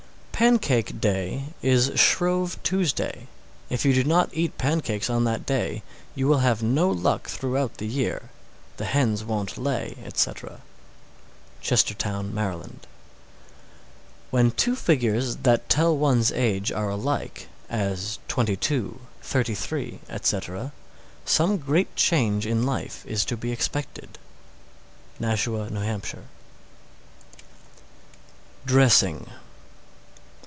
_620. 0.43 0.81
Pancake 0.81 0.99
Day 0.99 1.43
is 1.61 1.91
Shrove 1.93 2.57
Tuesday. 2.63 3.27
If 3.69 3.85
you 3.85 3.93
do 3.93 4.03
not 4.03 4.31
eat 4.33 4.57
pancakes 4.57 5.07
on 5.07 5.23
that 5.25 5.45
day, 5.45 5.83
you 6.15 6.27
will 6.27 6.39
have 6.39 6.63
no 6.63 6.89
luck 6.89 7.27
throughout 7.27 7.77
the 7.77 7.85
year. 7.85 8.31
The 8.77 8.85
hens 8.85 9.23
won't 9.23 9.55
lay, 9.55 9.97
etc. 10.03 10.61
Chestertown, 11.61 12.31
Md. 12.31 12.79
621. 12.79 12.79
When 14.31 14.49
the 14.49 14.55
two 14.55 14.75
figures 14.75 15.35
that 15.43 15.69
tell 15.69 15.95
one's 15.95 16.31
age 16.31 16.71
are 16.71 16.89
alike, 16.89 17.47
as 17.69 18.17
22, 18.27 18.99
33, 19.21 19.99
etc., 20.09 20.73
some 21.23 21.57
great 21.59 21.95
change 21.95 22.47
in 22.47 22.65
life 22.65 23.05
is 23.05 23.23
to 23.25 23.37
be 23.37 23.51
expected. 23.51 24.17
Nashua, 25.19 25.67
N.H. 25.67 26.15
DRESSING. 28.65 29.27